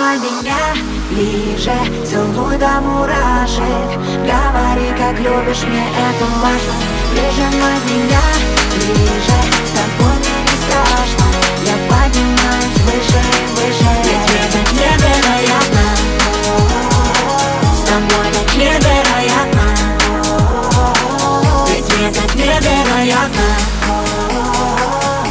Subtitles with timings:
[0.00, 0.56] Прижимай меня
[1.10, 1.76] ближе,
[2.08, 3.90] целуй до мурашек.
[4.24, 6.72] Говори, как любишь, мне это важно
[7.12, 8.22] Прижимай меня
[8.72, 11.26] ближе, с тобой мне не страшно.
[11.66, 13.90] Я поднимаюсь выше и выше.
[14.04, 15.84] Ведь это невероятно.
[17.76, 19.66] С тобой так невероятно.
[21.68, 23.48] Ведь так невероятно.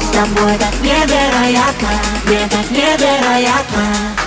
[0.00, 1.90] С тобой так невероятно.
[2.24, 4.23] Мне так невероятно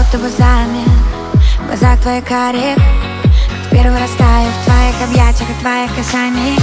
[0.00, 0.88] будто бы замер
[1.58, 6.58] В глазах твоих карих Как первый раз таю в твоих объятиях и твоих касаний.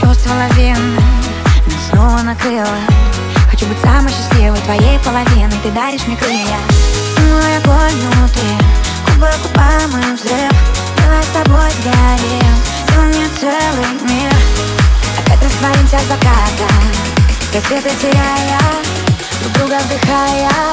[0.00, 1.00] Чувство лавины
[1.66, 2.78] Меня снова накрыло.
[3.50, 5.56] Хочу быть самой счастливой твоей половиной.
[5.62, 6.58] Ты даришь мне крылья.
[7.30, 8.56] Мой огонь внутри.
[9.06, 10.52] Губы губам и взрыв.
[10.96, 12.56] Давай с тобой сгорим
[12.86, 14.32] Ты у меня целый мир.
[15.24, 16.80] Опять растворимся в закатах.
[17.54, 18.60] Рассветы теряя
[19.40, 20.69] Друг друга вдыхая